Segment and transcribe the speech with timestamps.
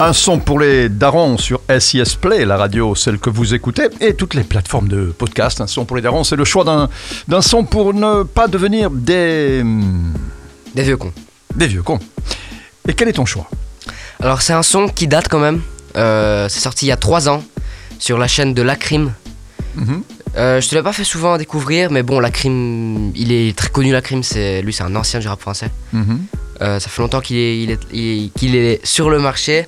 [0.00, 4.14] Un son pour les darons sur SIS Play, la radio, celle que vous écoutez, et
[4.14, 5.60] toutes les plateformes de podcast.
[5.60, 6.88] Un son pour les darons, c'est le choix d'un,
[7.28, 9.62] d'un son pour ne pas devenir des.
[10.74, 11.12] Des vieux cons.
[11.54, 12.00] des vieux cons.
[12.88, 13.48] Et quel est ton choix?
[14.20, 15.60] Alors c'est un son qui date quand même.
[15.96, 17.44] Euh, c'est sorti il y a 3 ans
[18.00, 19.12] sur la chaîne de Lacrim.
[19.76, 20.02] Mhm.
[20.36, 23.92] Euh, je te l'ai pas fait souvent découvrir, mais bon, Lacrim, il est très connu.
[23.92, 25.70] Lacrim, c'est lui, c'est un ancien du rap français.
[25.92, 26.22] Mhm.
[26.62, 29.66] Euh, ça fait longtemps qu'il est, il est, il- qu'il est sur le marché.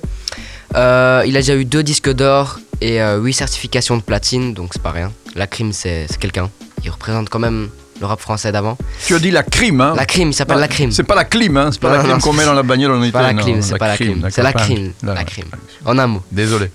[0.75, 4.71] Euh, il a déjà eu deux disques d'or et euh, huit certifications de platine, donc
[4.73, 5.11] c'est pas rien.
[5.35, 6.49] Lacrim, c'est c'est quelqu'un.
[6.83, 7.69] Il représente quand même
[8.01, 8.77] le rap français d'avant.
[9.05, 10.91] Tu as dit la crime, hein Lacrim, il s'appelle Lacrim.
[10.91, 12.63] C'est pas la clim, hein C'est pas Non, la non, qu'on c'est- met dans la
[12.63, 13.01] bagnole en.
[13.03, 15.45] C'est pas la clim, c'est pas la d'accord, c'est la crime, la crime.
[15.85, 16.21] En un mot.
[16.31, 16.69] Désolé.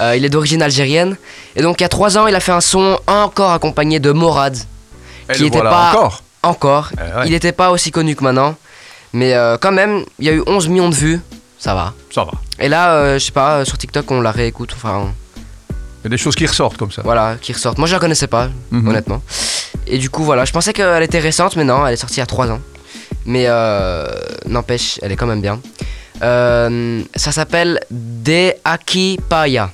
[0.00, 1.16] Euh, il est d'origine algérienne.
[1.54, 4.10] Et donc, il y a trois ans, il a fait un son encore accompagné de
[4.10, 4.56] Morad.
[5.30, 6.22] Et Qui le était voilà pas- encore.
[6.42, 6.90] Encore.
[6.94, 7.26] Eh ouais.
[7.26, 8.56] Il n'était pas aussi connu que maintenant.
[9.12, 11.20] Mais euh, quand même, il y a eu 11 millions de vues.
[11.58, 11.92] Ça va.
[12.14, 12.32] Ça va.
[12.60, 14.72] Et là, euh, je sais pas, euh, sur TikTok, on la réécoute.
[14.76, 15.12] Enfin,
[16.00, 17.02] Il y a des choses qui ressortent comme ça.
[17.04, 17.78] voilà, qui ressortent.
[17.78, 18.88] Moi, je la connaissais pas, Mhm.
[18.88, 19.22] honnêtement.
[19.86, 22.20] Et du coup, voilà, je pensais qu'elle était récente, mais non, elle est sortie il
[22.20, 22.60] y a 3 ans.
[23.26, 24.06] Mais euh,
[24.46, 25.60] n'empêche, elle est quand même bien.
[26.22, 29.70] Euh, ça s'appelle De Aki Paya.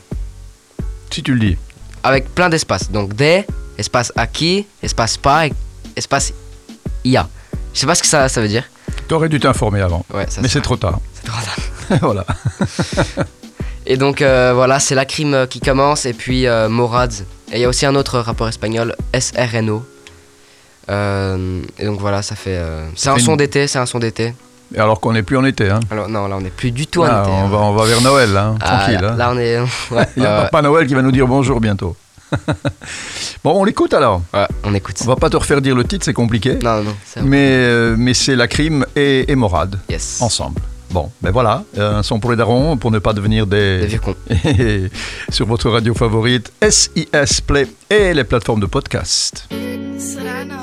[1.10, 1.56] Si tu le dis.
[2.02, 2.90] avec plein d'espaces.
[2.90, 3.46] Donc D,
[3.78, 5.44] espace Aki, espace Pa,
[5.96, 6.32] espace
[7.04, 7.28] IA.
[7.72, 8.64] Je sais pas ce que ça, ça veut dire.
[9.08, 10.04] T'aurais dû t'informer avant.
[10.12, 10.98] Ouais, ça Mais c'est trop tard.
[11.14, 11.56] c'est trop tard.
[12.00, 12.24] voilà.
[13.86, 17.12] Et donc euh, voilà, c'est la crime euh, qui commence et puis euh, Morad.
[17.52, 19.84] Et il y a aussi un autre rappeur espagnol, SRNO.
[20.90, 22.58] Euh, et donc voilà, ça fait.
[22.96, 24.34] c'est un son d'été, c'est un son d'été.
[24.74, 26.86] Et alors qu'on n'est plus en été, hein Alors non, là on n'est plus du
[26.86, 27.30] tout en Là, été.
[27.30, 27.48] on, hein.
[27.48, 29.00] va, on va vers Noël, hein, Ah, tranquille.
[29.02, 29.16] là, hein.
[29.16, 29.58] là, on est.
[29.90, 31.94] Ouais, Il y a Papa Noël qui va nous dire bonjour bientôt.
[33.44, 34.22] bon, on l'écoute alors.
[34.32, 34.96] ouais, on écoute.
[35.04, 36.54] On va pas te refaire dire le titre, c'est compliqué.
[36.62, 36.94] Non, non.
[37.22, 40.20] Mais, euh, mais c'est la crime et, et Morad Yes.
[40.22, 40.60] ensemble.
[40.94, 43.80] Bon, ben voilà, euh, un son pour les darons, pour ne pas devenir des...
[43.80, 44.14] Des vieux cons.
[45.28, 49.48] Sur votre radio favorite, SIS Play et les plateformes de podcast.
[49.98, 50.54] Serrano.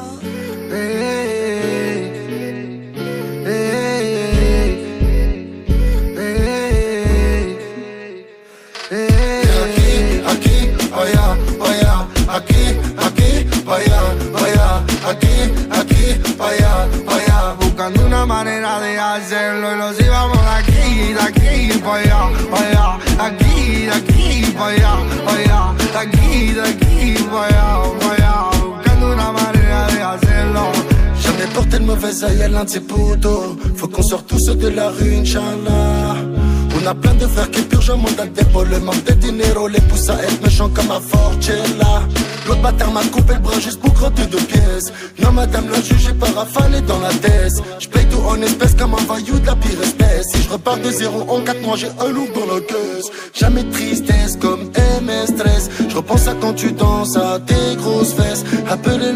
[9.52, 13.30] Aquí, aquí, allá, allá, aquí, aquí,
[13.68, 14.02] allá,
[14.38, 17.01] allá, aquí, aquí, allá, allá.
[19.16, 24.54] Hacerlo y los íbamos de aquí, de aquí, para allá, para allá, aquí, de aquí,
[24.58, 24.94] para allá,
[25.26, 27.68] para allá, de aquí, de aquí, para allá,
[28.00, 28.36] para allá.
[28.76, 30.72] Buscando una manera de hacerlo.
[31.22, 33.58] Jamais porté de mauvaise aïe à l'un de ses poteaux.
[33.76, 36.01] Faut qu'on sorte tous de la rue, Inch'Allah.
[36.84, 38.64] On a plein de frères qui purgent un mandat dépôt.
[38.64, 42.08] Le manque de dinero les pousse à être méchants comme à Forcella.
[42.48, 44.92] L'autre bâtard m'a coupé le bras juste pour crotter deux pièces.
[45.22, 47.54] Non, madame, la juge est pas rafalée dans la tête.
[47.80, 50.30] J'paye tout en espèces comme un vaillou de la pire espèce.
[50.34, 53.12] Si je repars de zéro en quatre mois, j'ai un loup dans la caisse.
[53.34, 54.72] Jamais tristesse comme
[55.02, 55.70] MS stress.
[55.88, 58.44] Je repense à quand tu danses à tes grosses fesses.
[58.68, 59.14] Appelez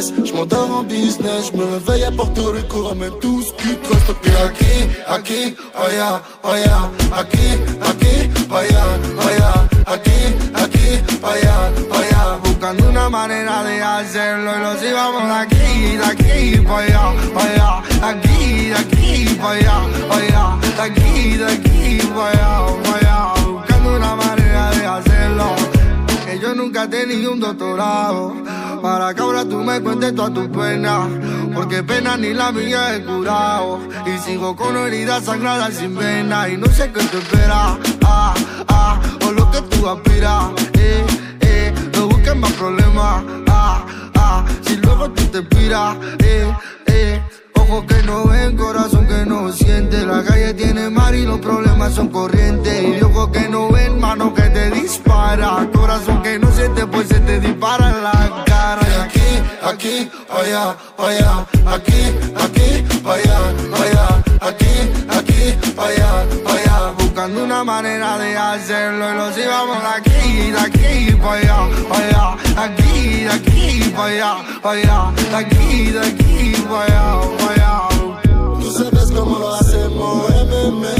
[0.00, 1.50] l'hôtesse, je m'endors en business.
[1.52, 3.70] Je me réveille à Porto Rico, ramène tout ce qui
[4.30, 7.46] aquí, aquí, allá, allá, aquí,
[7.82, 8.84] aquí, allá,
[9.26, 10.18] allá, aquí,
[10.54, 10.86] aquí,
[11.22, 11.56] allá,
[11.92, 12.38] allá.
[12.42, 19.38] Buscando una manera de hacerlo y los íbamos aquí, aquí, para allá, aquí, de aquí,
[19.42, 19.76] allá,
[20.76, 23.34] de aquí, aquí, para allá.
[23.44, 25.56] Buscando una manera de hacerlo.
[26.24, 28.34] Que yo nunca he tenido un doctorado.
[28.82, 31.08] Para que ahora tú me cuentes todas tus penas.
[31.54, 33.80] Porque pena ni la mía he curado.
[34.06, 36.48] Y sigo con heridas sangradas sin vena.
[36.48, 37.78] Y no sé qué te espera.
[38.04, 38.34] Ah,
[38.68, 40.44] ah, o lo que tú aspiras.
[40.74, 41.06] Eh,
[41.40, 43.22] eh, no busques más problemas.
[43.48, 45.96] Ah, ah, si luego tú te piras.
[46.20, 46.52] Eh,
[46.86, 47.22] eh.
[47.86, 50.04] Que no ven, corazón que no siente.
[50.04, 52.98] La calle tiene mar y los problemas son corrientes.
[52.98, 55.68] Y ojos que no ven, mano que te dispara.
[55.72, 58.19] Corazón que no siente, pues se te dispara la
[59.70, 62.02] aquí, allá, allá, aquí,
[62.34, 63.38] aquí, allá,
[63.80, 64.06] allá,
[64.40, 64.74] aquí,
[65.08, 66.92] aquí, allá, allá.
[66.98, 71.58] Buscando una manera de hacerlo y los íbamos aquí, aquí, allá,
[71.98, 77.88] allá, aquí, aquí, allá, allá, de aquí, de aquí, allá, allá.
[78.60, 80.99] Tú sabes cómo lo hacemos, M,